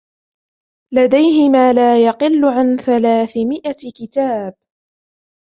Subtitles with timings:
[0.93, 4.53] لديه ما لا يقل عن ثلاثمئة كتاب.